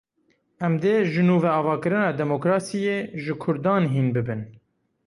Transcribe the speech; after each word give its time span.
Em 0.65 0.73
dê 0.83 0.95
jinûveavakirina 1.13 2.07
demokrasiyê, 2.21 2.97
ji 3.23 3.33
kurdan 3.41 3.83
hîn 3.93 4.07
bibin. 4.15 4.41